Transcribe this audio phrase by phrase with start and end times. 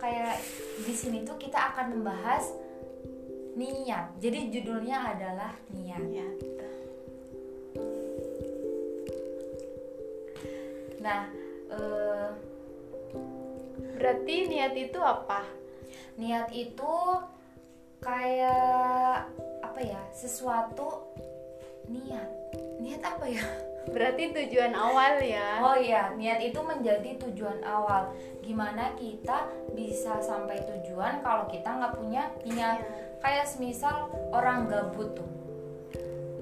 [0.03, 0.35] kayak
[0.83, 2.43] di sini tuh kita akan membahas
[3.53, 4.17] niat.
[4.17, 6.01] Jadi judulnya adalah niat.
[6.01, 6.35] niat.
[11.03, 11.21] Nah,
[11.69, 12.29] eh,
[13.95, 15.45] berarti niat itu apa?
[16.17, 16.93] Niat itu
[18.03, 19.31] kayak
[19.63, 20.01] apa ya?
[20.11, 21.15] Sesuatu
[21.87, 22.27] niat.
[22.83, 23.43] Niat apa ya?
[23.95, 25.59] Berarti tujuan awal ya.
[25.63, 28.11] Oh iya, niat itu menjadi tujuan awal.
[28.43, 32.79] Gimana kita bisa sampai tujuan kalau kita nggak punya niat?
[32.79, 32.87] Ya.
[33.23, 35.29] Kayak semisal orang gabut tuh.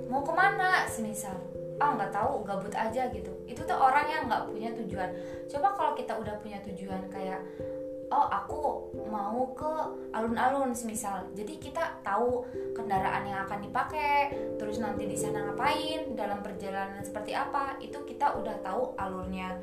[0.09, 1.38] Mau ke mana semisal?
[1.82, 3.34] Ah nggak tahu, gabut aja gitu.
[3.45, 5.09] Itu tuh orang yang nggak punya tujuan.
[5.50, 7.42] Coba kalau kita udah punya tujuan kayak
[8.12, 9.72] oh aku mau ke
[10.12, 11.31] alun-alun semisal.
[11.31, 12.44] Jadi kita tahu
[12.76, 18.36] kendaraan yang akan dipakai terus nanti di sana ngapain dalam perjalanan seperti apa itu kita
[18.36, 19.56] udah tahu alurnya.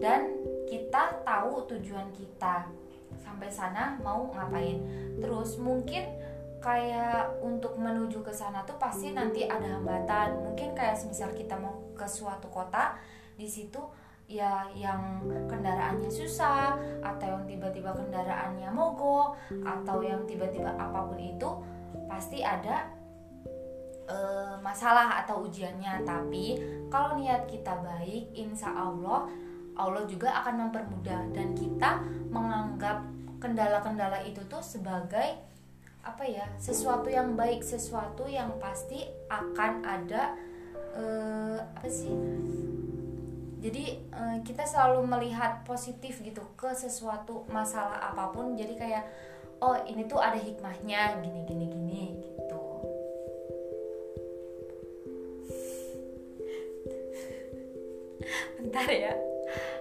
[0.00, 0.32] Dan
[0.66, 2.66] kita tahu tujuan kita.
[3.20, 4.80] Sampai sana mau ngapain.
[5.20, 6.08] Terus mungkin
[6.64, 10.40] kayak untuk menuju ke sana tuh pasti nanti ada hambatan.
[10.40, 12.96] Mungkin kayak semisal kita mau ke suatu kota
[13.36, 13.78] di situ
[14.32, 21.50] ya yang kendaraannya susah atau yang tiba-tiba kendaraannya mogok atau yang tiba-tiba apa pun itu
[22.08, 22.88] pasti ada
[24.08, 24.16] e,
[24.64, 26.00] masalah atau ujiannya.
[26.08, 26.56] Tapi
[26.88, 29.28] kalau niat kita baik insya Allah
[29.76, 31.28] Allah juga akan mempermudah.
[31.36, 32.00] Dan kita
[32.32, 33.04] menganggap
[33.36, 35.52] kendala-kendala itu tuh sebagai
[36.02, 40.34] apa ya sesuatu yang baik sesuatu yang pasti akan ada
[40.98, 42.10] eh, apa sih
[43.62, 48.58] jadi uh, kita selalu melihat positif gitu ke sesuatu masalah apa pun.
[48.58, 49.06] Jadi kayak
[49.62, 52.62] oh ini tuh ada hikmahnya gini gini gini gitu.
[58.58, 59.14] Bentar ya.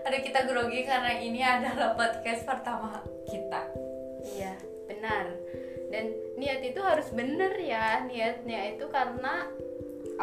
[0.06, 3.66] Ada kita grogi karena ini adalah podcast pertama kita.
[4.30, 4.54] Iya
[4.86, 5.26] benar.
[5.90, 8.06] Dan niat itu harus benar ya.
[8.06, 9.50] Niatnya itu karena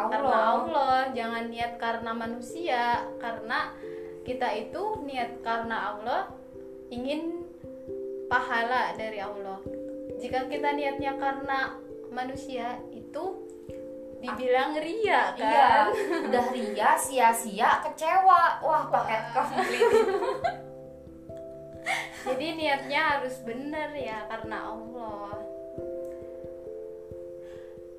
[0.07, 0.13] Allah.
[0.13, 0.99] karena Allah.
[1.17, 2.83] Jangan niat karena manusia.
[3.19, 3.73] Karena
[4.23, 6.21] kita itu niat karena Allah
[6.93, 7.49] ingin
[8.29, 9.59] pahala dari Allah.
[10.21, 11.75] Jika kita niatnya karena
[12.13, 13.49] manusia itu
[14.19, 15.47] dibilang ria kan?
[15.47, 15.71] iya,
[16.27, 18.61] udah ria sia-sia kecewa.
[18.63, 19.83] Wah paket komplit.
[22.29, 25.58] Jadi niatnya harus benar ya karena Allah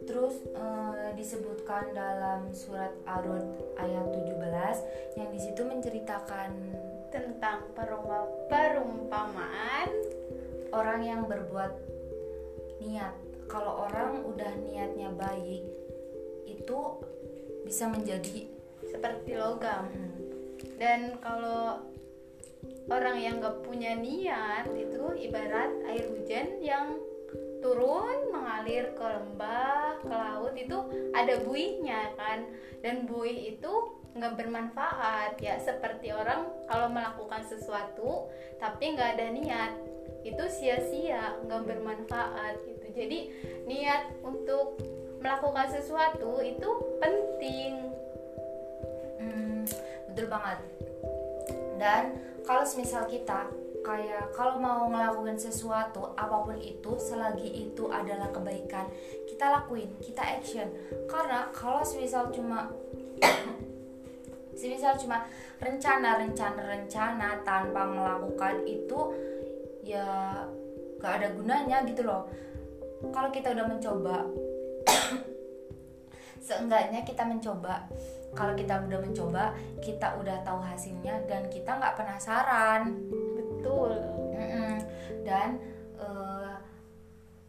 [0.09, 3.45] Terus uh, disebutkan dalam surat Ar-Rod
[3.77, 6.49] ayat 17 yang di situ menceritakan
[7.13, 7.69] tentang
[8.49, 9.89] perumpamaan
[10.73, 11.77] orang yang berbuat
[12.81, 13.13] niat.
[13.45, 15.61] Kalau orang udah niatnya baik
[16.49, 16.79] itu
[17.61, 18.49] bisa menjadi
[18.89, 19.93] seperti logam.
[19.93, 20.17] Hmm.
[20.81, 21.85] Dan kalau
[22.89, 26.97] orang yang gak punya niat itu ibarat air hujan yang
[27.59, 30.77] turun mengalir ke lembah ke laut itu
[31.15, 32.47] ada buihnya kan.
[32.79, 33.71] Dan buih itu
[34.15, 35.39] nggak bermanfaat.
[35.43, 39.73] Ya seperti orang kalau melakukan sesuatu tapi nggak ada niat
[40.23, 42.87] itu sia-sia nggak bermanfaat gitu.
[42.91, 43.19] Jadi
[43.67, 44.79] niat untuk
[45.19, 46.69] melakukan sesuatu itu
[46.99, 47.73] penting.
[49.19, 49.63] Hmm,
[50.11, 50.59] betul banget.
[51.79, 53.47] Dan kalau semisal kita
[53.89, 58.85] kayak kalau mau ngelakuin sesuatu apa pun itu selagi itu adalah kebaikan
[59.25, 60.69] kita lakuin kita action.
[61.09, 62.69] Karena kalau semisal cuma
[64.59, 65.25] semisal cuma
[65.57, 68.99] rencana rencana rencana tanpa melakukan itu
[69.81, 70.05] ya
[71.01, 72.29] gak ada gunanya gitu loh.
[73.09, 74.21] Kalau kita udah mencoba
[76.45, 77.89] seenggaknya kita mencoba.
[78.37, 82.93] Kalau kita udah mencoba kita udah tahu hasilnya dan kita nggak penasaran
[83.59, 83.91] betul
[84.39, 84.79] Mm-mm.
[85.27, 85.59] dan
[85.99, 86.55] eh,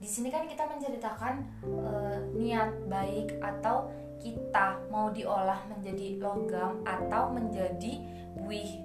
[0.03, 3.87] di sini kan kita menceritakan eh, niat baik atau
[4.21, 8.05] kita mau diolah menjadi logam atau menjadi
[8.37, 8.85] buih.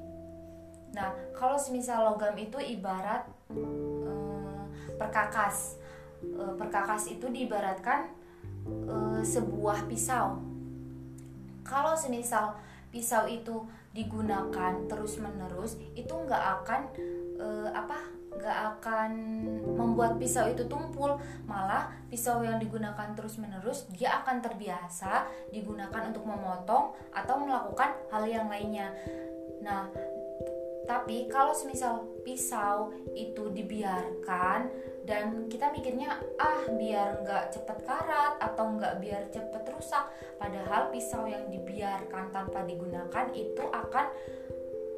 [0.96, 4.64] Nah, kalau semisal logam itu ibarat eh,
[4.96, 5.82] perkakas.
[6.24, 8.14] Eh, perkakas itu diibaratkan
[8.70, 10.40] eh, sebuah pisau.
[11.66, 12.56] Kalau semisal
[12.96, 16.82] pisau itu digunakan terus menerus, itu nggak akan
[17.36, 18.16] eh, apa?
[18.36, 19.12] nggak akan
[19.80, 21.16] membuat pisau itu tumpul
[21.48, 25.24] malah pisau yang digunakan terus menerus dia akan terbiasa
[25.56, 28.92] digunakan untuk memotong atau melakukan hal yang lainnya
[29.64, 29.88] nah
[30.86, 34.70] tapi kalau semisal pisau itu dibiarkan
[35.06, 40.10] dan kita mikirnya ah biar nggak cepet karat atau nggak biar cepet rusak.
[40.42, 44.06] Padahal pisau yang dibiarkan tanpa digunakan itu akan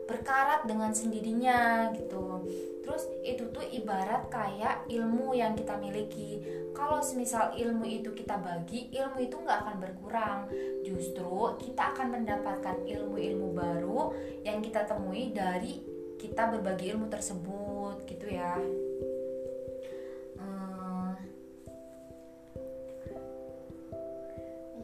[0.08, 2.48] berkarat dengan sendirinya gitu.
[2.88, 6.40] Terus itu tuh ibarat kayak ilmu yang kita miliki.
[6.72, 10.40] Kalau semisal ilmu itu kita bagi ilmu itu nggak akan berkurang.
[10.88, 14.16] Justru kita akan mendapatkan ilmu-ilmu baru
[14.48, 15.84] yang kita temui dari
[16.16, 18.58] kita berbagi ilmu tersebut gitu ya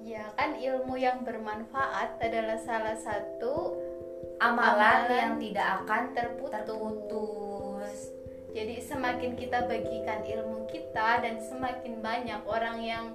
[0.03, 3.79] ya kan ilmu yang bermanfaat adalah salah satu
[4.43, 6.51] amalan, Amalan yang tidak akan terputus.
[6.51, 7.99] terputus
[8.53, 13.05] Jadi semakin kita bagikan ilmu kita dan semakin banyak orang yang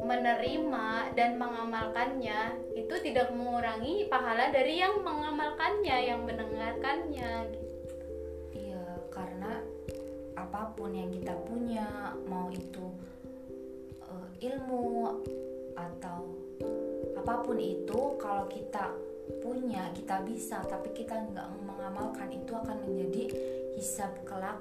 [0.00, 7.50] menerima dan mengamalkannya itu tidak mengurangi pahala dari yang mengamalkannya, yang mendengarkannya.
[7.50, 7.66] gitu.
[8.54, 9.60] Iya, karena
[10.38, 12.86] apa pun yang kita punya, mau itu
[14.06, 15.18] eh, ilmu
[15.74, 16.34] atau
[17.16, 18.90] apa pun itu, kalau kita
[19.44, 23.30] punya, kita bisa, tapi kita nggak mengamalkan itu akan menjadi
[23.78, 24.58] hisab kelak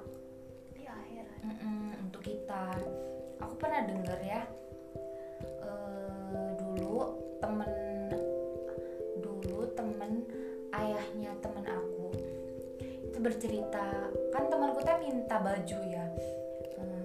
[0.76, 1.40] Di akhirat.
[2.04, 2.78] untuk kita.
[3.40, 4.44] Aku pernah dengar ya,
[5.42, 7.72] eh, dulu temen
[9.20, 10.28] dulu temen
[10.76, 12.12] ayahnya temen aku
[13.10, 16.06] itu bercerita kan temanku teh minta baju ya
[16.80, 17.04] Hmm,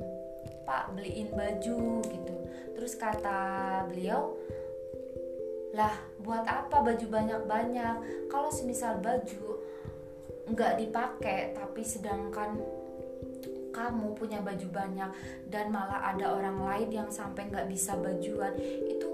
[0.63, 2.34] pak beliin baju gitu
[2.75, 4.35] terus kata beliau
[5.75, 5.91] lah
[6.23, 7.97] buat apa baju banyak-banyak?
[8.31, 9.59] Kalau semisal baju
[10.45, 12.61] nggak dipakai tapi sedangkan
[13.75, 15.11] kamu punya baju banyak
[15.51, 18.55] dan malah ada orang lain yang sampai nggak bisa bajuan
[18.87, 19.11] itu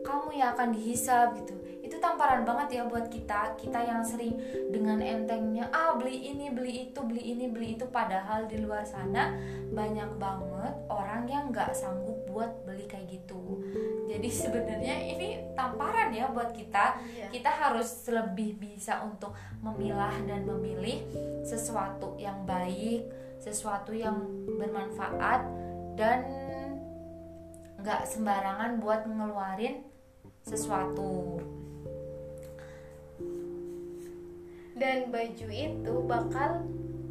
[0.00, 1.52] kamu yang akan dihisap gitu
[1.88, 4.36] itu tamparan banget ya buat kita kita yang sering
[4.68, 7.88] dengan entengnya ah beli ini beli itu beli ini beli itu.
[7.88, 9.32] Padahal di luar sana
[9.72, 13.64] banyak banget orang yang nggak sanggup buat beli kayak gitu.
[14.04, 17.00] Jadi sebenarnya ini tamparan ya buat kita.
[17.08, 17.26] Iya.
[17.32, 19.32] kita harus lebih bisa untuk
[19.64, 21.02] memilah dan memilih
[21.42, 23.08] sesuatu yang baik
[23.38, 24.18] sesuatu yang
[24.58, 25.46] bermanfaat
[25.94, 26.26] dan
[27.78, 29.86] nggak sembarangan buat ngeluarin
[30.42, 31.38] sesuatu
[34.78, 36.62] Dan baju itu bakal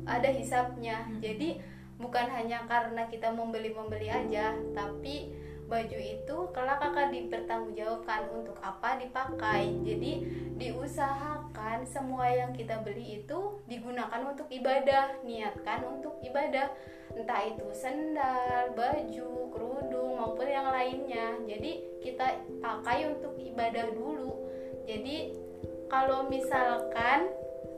[0.08, 1.04] ada hisapnya.
[1.20, 1.60] Jadi
[2.00, 5.36] bukan hanya karena kita membeli-membeli aja, tapi
[5.68, 9.76] baju itu kelak akan dipertanggungjawabkan untuk apa dipakai.
[9.84, 10.12] Jadi
[10.56, 16.72] diusahakan semua yang kita beli itu digunakan untuk ibadah, niatkan untuk ibadah.
[17.12, 21.36] Entah itu sendal, baju, kerudung maupun yang lainnya.
[21.44, 24.48] Jadi kita pakai untuk ibadah dulu.
[24.88, 25.36] Jadi
[25.92, 27.28] kalau misalkan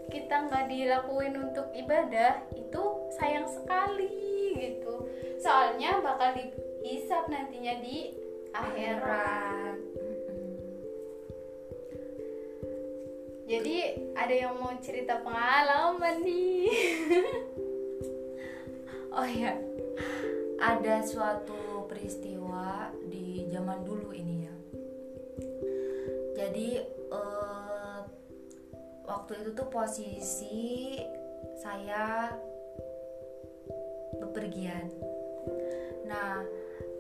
[0.09, 2.83] kita nggak dilakuin untuk ibadah itu
[3.17, 5.05] sayang sekali gitu.
[5.39, 8.13] Soalnya bakal dihisap nantinya di
[8.51, 9.77] akhirat.
[13.49, 13.77] Jadi
[14.13, 16.67] ada yang mau cerita pengalaman nih?
[19.09, 19.51] Oh ya
[20.61, 24.55] ada suatu peristiwa di zaman dulu ini ya.
[26.39, 27.38] Jadi eh,
[29.09, 31.01] waktu itu tuh posisi
[31.57, 32.29] saya
[34.21, 34.85] bepergian.
[36.05, 36.45] Nah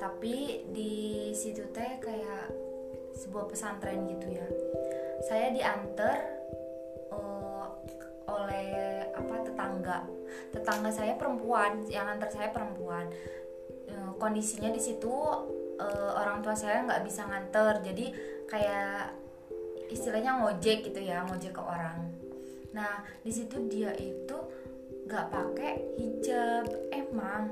[0.01, 2.49] tapi di situ teh kayak
[3.13, 4.47] sebuah pesantren gitu ya.
[5.29, 6.17] Saya diantar
[7.13, 7.67] eh,
[8.25, 8.69] oleh
[9.13, 9.99] apa tetangga.
[10.49, 13.05] Tetangga saya perempuan yang antar saya perempuan.
[13.85, 15.13] Eh, kondisinya di situ
[15.77, 17.85] eh, orang tua saya nggak bisa nganter.
[17.85, 18.05] Jadi
[18.49, 19.28] kayak
[19.89, 22.13] istilahnya ngojek gitu ya ngojek ke orang.
[22.71, 24.37] Nah di situ dia itu
[25.09, 26.65] nggak pakai hijab.
[26.93, 27.51] Emang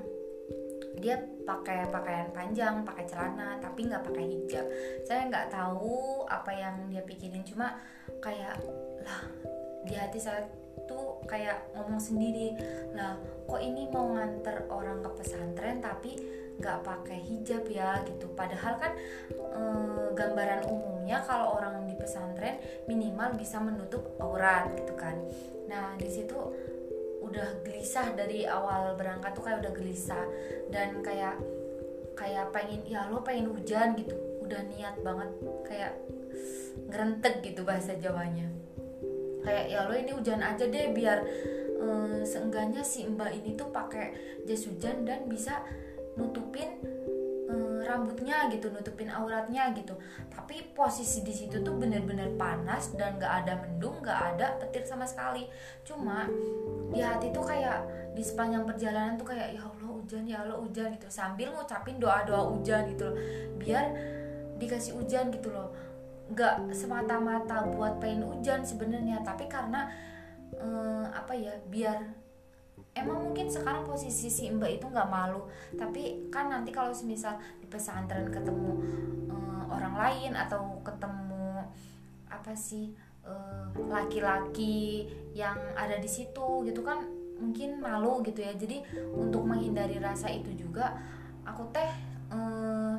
[0.98, 4.65] dia pakai pakaian panjang pakai celana tapi nggak pakai hijab.
[5.03, 7.77] Saya nggak tahu apa yang dia pikirin cuma
[8.22, 8.58] kayak
[9.03, 9.22] lah
[9.88, 10.44] di hati saya
[10.88, 12.56] tuh kayak ngomong sendiri
[12.96, 16.15] lah kok ini mau nganter orang ke pesantren tapi
[16.57, 18.29] nggak pakai hijab ya gitu.
[18.33, 18.93] Padahal kan
[19.33, 19.61] e,
[20.17, 22.57] gambaran umumnya kalau orang di pesantren
[22.89, 25.15] minimal bisa menutup aurat gitu kan.
[25.69, 26.37] Nah di situ
[27.21, 30.25] udah gelisah dari awal berangkat tuh kayak udah gelisah.
[30.73, 31.37] Dan kayak
[32.17, 34.17] kayak pengen ya lo pengen hujan gitu.
[34.41, 35.29] Udah niat banget
[35.65, 35.93] kayak
[36.89, 38.49] ngerentek gitu bahasa Jawanya.
[39.45, 41.23] Kayak ya lo ini hujan aja deh biar
[41.79, 45.61] um, seenggaknya si mbak ini tuh pakai jas hujan dan bisa
[46.17, 46.97] nutupin
[47.88, 49.95] rambutnya gitu nutupin auratnya gitu.
[50.27, 55.07] Tapi posisi di situ tuh bener-bener panas dan gak ada mendung gak ada petir sama
[55.07, 55.47] sekali.
[55.88, 56.27] Cuma
[56.91, 60.93] di hati tuh kayak di sepanjang perjalanan tuh kayak ya Allah hujan ya Allah hujan
[61.00, 61.07] gitu.
[61.07, 63.15] Sambil ngucapin doa-doa hujan gitu loh.
[63.57, 63.86] Biar
[64.59, 65.71] dikasih hujan gitu loh.
[66.27, 69.88] Nggak semata-mata buat pengen hujan sebenarnya tapi karena
[70.59, 72.03] um, apa ya biar
[73.04, 75.46] emang mungkin sekarang posisi si mbak itu nggak malu
[75.77, 78.82] tapi kan nanti kalau semisal di pesantren ketemu
[79.30, 81.63] uh, orang lain atau ketemu
[82.27, 82.92] apa sih
[83.24, 87.04] eh, laki-laki uh, yang ada di situ gitu kan
[87.38, 88.54] mungkin malu gitu ya.
[88.58, 90.98] Jadi untuk menghindari rasa itu juga
[91.46, 91.92] aku teh
[92.34, 92.98] uh,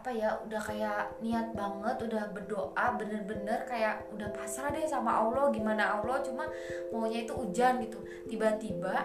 [0.00, 5.52] apa ya udah kayak niat banget udah berdoa bener-bener kayak udah pasrah deh sama Allah
[5.52, 6.48] gimana Allah cuma
[6.88, 8.00] maunya itu hujan gitu.
[8.24, 8.96] Tiba-tiba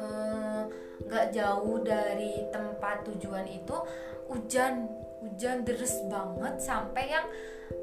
[0.00, 0.62] eh,
[1.04, 3.76] nggak uh, jauh dari tempat tujuan itu
[4.32, 4.88] hujan
[5.20, 7.28] hujan deres banget sampai yang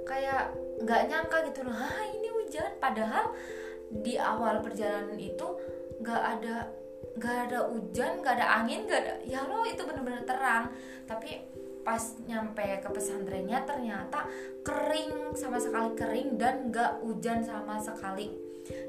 [0.01, 0.50] kayak
[0.81, 2.74] nggak nyangka gitu loh ah ini hujan?
[2.81, 3.38] Padahal
[3.93, 5.46] di awal perjalanan itu
[6.01, 6.74] nggak ada
[7.22, 10.74] nggak ada hujan nggak ada angin nggak ada ya lo itu bener-bener terang.
[11.05, 11.56] Tapi
[11.88, 14.27] pas nyampe ke pesantrennya ternyata
[14.60, 18.27] kering sama sekali kering dan gak hujan sama sekali.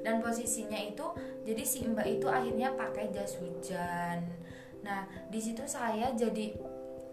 [0.03, 1.07] Dan posisinya itu
[1.47, 4.27] jadi si mbak itu akhirnya pakai jas hujan.
[4.83, 6.59] Nah di situ saya jadi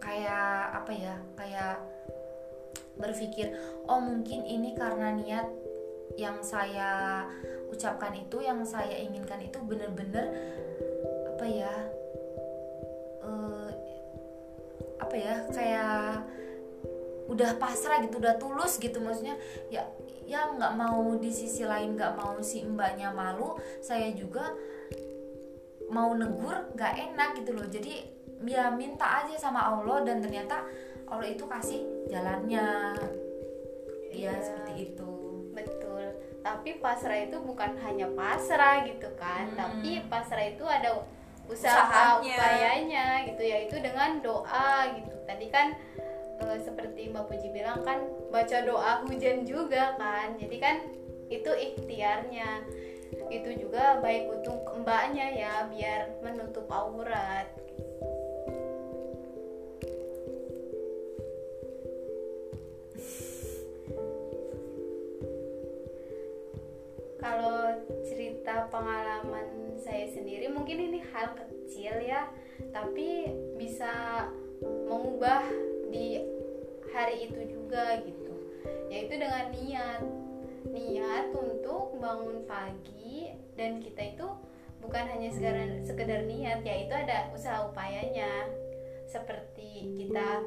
[0.02, 1.78] kayak apa ya kayak
[2.98, 3.54] berpikir
[3.86, 5.46] oh mungkin ini karena niat
[6.18, 7.22] yang saya
[7.70, 10.34] ucapkan itu yang saya inginkan itu bener-bener
[11.36, 11.74] apa ya
[15.02, 16.24] apa ya kayak
[17.26, 19.02] udah pasrah gitu udah tulus gitu.
[19.02, 19.36] Maksudnya
[19.74, 19.84] ya
[20.26, 24.54] ya nggak mau di sisi lain nggak mau si mbaknya malu saya juga
[25.94, 27.68] mau negur nggak enak gitu loh.
[27.68, 28.06] Jadi
[28.46, 30.66] ya minta aja sama Allah dan ternyata
[31.10, 32.94] Allah itu kasih jalannya.
[34.16, 35.12] Ya, ya seperti itu.
[35.54, 36.14] Betul.
[36.46, 39.58] Tapi pasrah itu bukan hanya pasrah gitu kan hmm.
[39.58, 41.02] tapi pasrah itu ada
[41.46, 42.36] usaha Usahanya.
[42.38, 45.16] upayanya gitu ya itu dengan doa gitu.
[45.26, 45.78] Tadi kan
[46.42, 48.02] e, seperti Mbak Puji bilang kan
[48.34, 50.36] baca doa hujan juga kan.
[50.38, 50.76] Jadi kan
[51.30, 52.66] itu ikhtiarnya.
[53.32, 57.48] Itu juga baik untuk mbaknya ya biar menutup aurat.
[67.26, 67.55] Kalau
[70.16, 72.32] sendiri mungkin ini hal kecil ya
[72.72, 73.28] tapi
[73.60, 74.26] bisa
[74.88, 75.44] mengubah
[75.92, 76.24] di
[76.96, 78.34] hari itu juga gitu.
[78.88, 80.02] Yaitu dengan niat.
[80.66, 84.28] Niat untuk bangun pagi dan kita itu
[84.82, 88.48] bukan hanya sekedar, sekedar niat yaitu ada usaha upayanya.
[89.06, 90.42] Seperti kita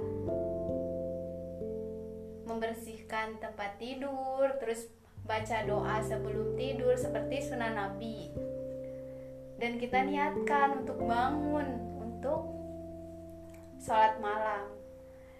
[2.48, 4.88] membersihkan tempat tidur terus
[5.28, 8.47] baca doa sebelum tidur seperti sunnah Nabi.
[9.58, 11.66] Dan kita niatkan untuk bangun
[11.98, 12.46] untuk
[13.82, 14.70] sholat malam.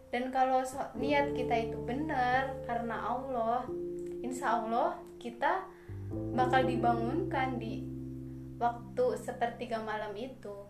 [0.09, 0.65] Dan kalau
[0.97, 3.63] niat kita itu benar karena Allah,
[4.25, 5.69] insya Allah kita
[6.33, 7.85] bakal dibangunkan di
[8.57, 10.67] waktu sepertiga malam itu.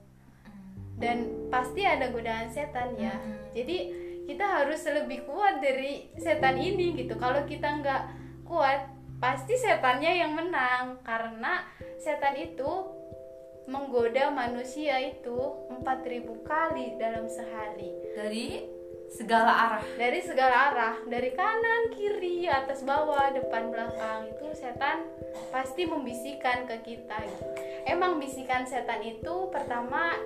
[0.98, 3.14] Dan pasti ada godaan setan ya.
[3.54, 7.14] Jadi kita harus lebih kuat dari setan ini gitu.
[7.16, 8.02] Kalau kita nggak
[8.42, 8.90] kuat,
[9.22, 11.62] pasti setannya yang menang karena
[12.02, 12.97] setan itu
[13.68, 15.36] menggoda manusia itu
[15.68, 17.92] 4000 kali dalam sehari.
[18.16, 18.46] Dari
[19.12, 19.84] segala arah.
[19.96, 25.04] Dari segala arah dari kanan kiri atas bawah depan belakang itu setan
[25.52, 27.20] pasti membisikkan ke kita.
[27.88, 30.16] Emang bisikan setan itu pertama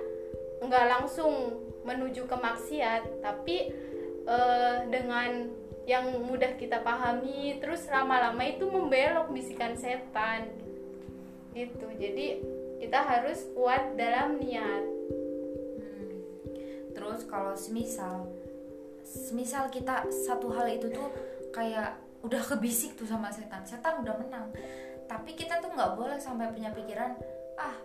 [0.63, 3.71] nggak langsung menuju ke maksiat tapi
[4.23, 5.51] uh, dengan
[5.83, 10.47] yang mudah kita pahami terus lama-lama itu membelok bisikan setan.
[11.51, 11.87] Gitu.
[11.99, 12.27] Jadi
[12.79, 14.83] kita harus kuat dalam niat.
[15.83, 16.13] Hmm.
[16.93, 18.29] terus kalau semisal
[19.03, 21.11] semisal kita satu hal itu tuh
[21.51, 23.61] kayak udah kebisik tuh sama setan.
[23.67, 24.47] Setan udah menang.
[25.05, 27.13] Tapi kita tuh nggak boleh sampai punya pikiran
[27.59, 27.77] ah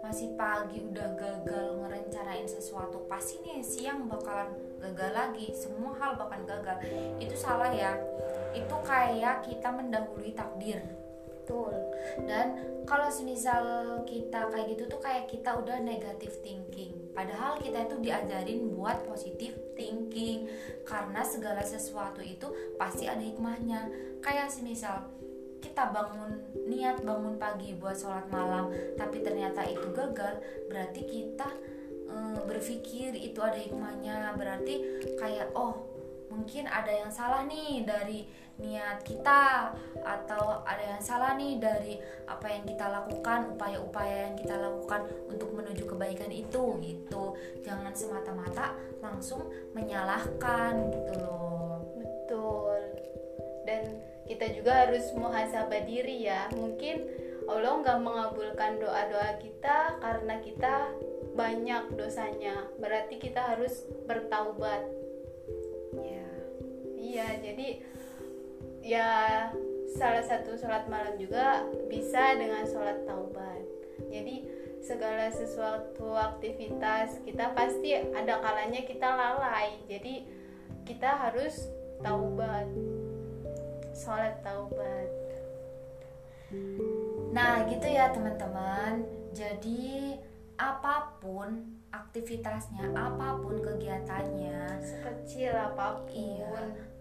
[0.00, 5.46] masih pagi udah gagal ngerencanain sesuatu pasti nih siang bakalan gagal lagi.
[5.56, 6.76] Semua hal bakalan gagal.
[7.18, 7.96] Itu salah ya.
[8.52, 10.99] Itu kayak kita mendahului takdir
[11.40, 11.72] betul.
[12.28, 12.46] Dan
[12.84, 13.64] kalau semisal
[14.04, 16.92] kita kayak gitu tuh kayak kita udah negatif thinking.
[17.16, 20.46] Padahal kita itu diajarin buat positif thinking.
[20.84, 23.88] Karena segala sesuatu itu pasti ada hikmahnya.
[24.20, 25.08] Kayak semisal
[25.60, 26.40] kita bangun
[26.72, 30.40] niat bangun pagi buat sholat malam tapi ternyata itu gagal
[30.72, 31.52] berarti kita
[32.08, 32.16] e,
[32.48, 34.32] berpikir itu ada hikmahnya.
[34.40, 35.99] Berarti kayak oh
[36.30, 38.24] mungkin ada yang salah nih dari
[38.60, 39.72] niat kita
[40.04, 41.96] atau ada yang salah nih dari
[42.28, 47.34] apa yang kita lakukan upaya-upaya yang kita lakukan untuk menuju kebaikan itu gitu.
[47.64, 51.82] Jangan semata-mata langsung menyalahkan gitu loh.
[51.96, 52.78] Betul.
[53.64, 53.82] Dan
[54.28, 56.46] kita juga harus muhasabah diri ya.
[56.54, 56.96] Mungkin
[57.50, 60.94] Allah nggak mengabulkan doa-doa kita karena kita
[61.34, 62.68] banyak dosanya.
[62.78, 64.99] Berarti kita harus bertaubat
[67.10, 67.68] iya jadi
[68.86, 69.08] ya
[69.98, 73.62] salah satu sholat malam juga bisa dengan sholat taubat.
[74.08, 74.46] Jadi
[74.80, 79.76] segala sesuatu aktivitas kita pasti ada kalanya kita lalai.
[79.90, 80.24] Jadi
[80.86, 81.66] kita harus
[82.00, 82.70] taubat
[83.92, 85.10] sholat taubat.
[87.34, 89.04] Nah gitu ya teman-teman.
[89.34, 90.14] Jadi
[90.58, 96.14] apa pun aktivitasnya apa pun kegiatannya sekecil apa pun.
[96.14, 96.50] iya.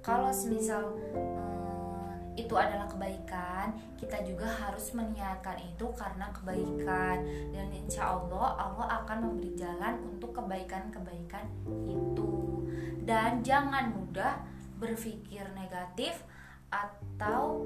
[0.01, 7.17] Kalau semisal um, itu adalah kebaikan kita juga harus meniatkan itu karena kebaikan.
[7.51, 11.45] Dan insya Allah Allah akan memberi jalan untuk kebaikan-kebaikan
[11.85, 12.63] itu.
[13.03, 14.39] Dan jangan mudah
[14.79, 16.23] berpikir negatif
[16.69, 17.65] atau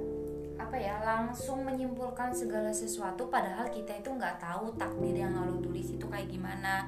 [0.56, 5.92] apa ya langsung menyimpulkan segala sesuatu padahal kita itu nggak tahu takdir yang Allah tulis
[5.92, 6.88] itu kayak gimana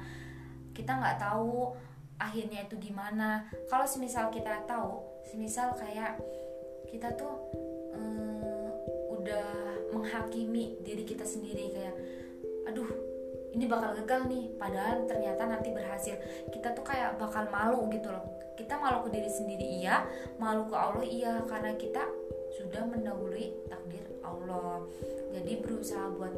[0.76, 1.72] kita nggak tahu
[2.20, 3.48] akhirnya itu gimana.
[3.72, 6.20] Kalau semisal kita tahu semisal kayak
[6.92, 7.32] kita tuh
[7.96, 8.68] um,
[9.16, 9.48] udah
[9.96, 11.96] menghakimi diri kita sendiri kayak
[12.68, 12.86] aduh
[13.56, 16.20] ini bakal gagal nih padahal ternyata nanti berhasil.
[16.52, 18.24] Kita tuh kayak bakal malu gitu loh.
[18.52, 20.04] Kita malu ke diri sendiri iya.
[20.36, 21.40] Malu ke Allah iya.
[21.48, 22.04] Karena kita
[22.60, 24.84] sudah mendahului takdir Allah.
[25.32, 26.36] Jadi berusaha buat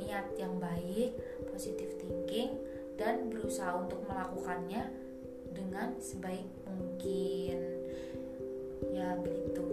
[0.00, 1.12] niat yang baik
[1.52, 2.56] positive thinking
[2.94, 4.90] dan berusaha untuk melakukannya
[5.54, 7.58] dengan sebaik mungkin.
[8.94, 9.66] Ya begitu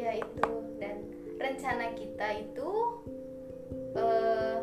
[0.00, 0.48] ya itu.
[0.80, 0.96] Dan
[1.36, 2.70] rencana kita itu
[3.94, 4.56] uh,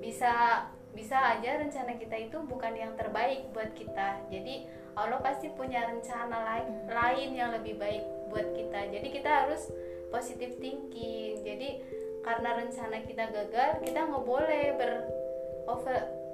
[0.00, 0.64] bisa
[0.96, 4.24] bisa aja rencana kita itu bukan yang terbaik buat kita.
[4.32, 4.64] Jadi
[4.96, 6.88] Allah pasti punya rencana lain hmm.
[6.88, 8.96] lain yang lebih baik buat kita.
[8.96, 9.68] Jadi kita harus
[10.08, 11.44] positive thinking.
[11.44, 11.84] Jadi
[12.24, 14.92] karena rencana kita gagal kita nggak boleh ber
[15.68, 16.25] over over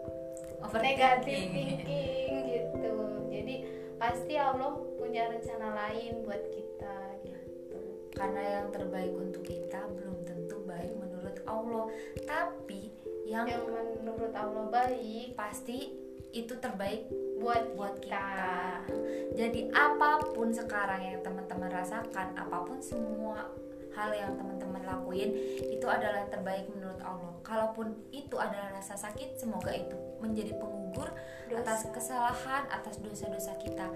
[0.79, 2.94] negatif thinking gitu
[3.29, 3.55] jadi
[3.98, 6.96] pasti Allah punya rencana lain buat kita
[7.27, 7.81] gitu
[8.14, 11.87] karena yang terbaik untuk kita belum tentu baik menurut Allah
[12.27, 12.90] tapi
[13.27, 13.64] yang, yang
[14.03, 18.16] menurut Allah baik pasti itu terbaik buat buat kita.
[18.16, 18.96] kita.
[19.37, 23.53] Jadi apa pun sekarang yang teman-teman rasakan, apa pun semua
[23.97, 25.31] hal yang teman-teman lakuin
[25.69, 27.33] itu adalah terbaik menurut Allah.
[27.43, 31.11] Kalaupun itu adalah rasa sakit, semoga itu menjadi penggugur
[31.51, 31.61] dosa.
[31.61, 33.89] atas kesalahan, atas dosa-dosa kita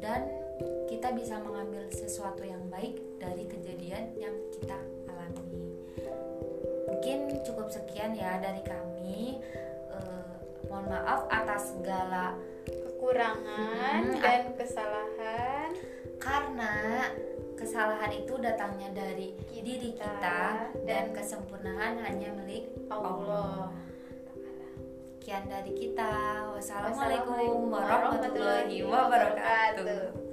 [0.00, 0.28] dan
[0.88, 4.78] kita bisa mengambil sesuatu yang baik dari kejadian yang kita
[5.10, 5.44] alami.
[6.88, 9.42] Mungkin cukup sekian ya dari kami.
[9.92, 10.32] Uh,
[10.70, 12.32] mohon maaf atas segala
[12.64, 15.70] kekurangan hmm, dan kesalahan
[16.22, 17.10] karena
[17.62, 20.40] kesalahan itu datangnya dari kita, diri kita
[20.82, 23.70] dan kesempurnaan hanya milik Allah.
[25.22, 26.50] Sekian dari kita.
[26.50, 30.31] Wassalamualaikum warahmatullahi wabarakatuh.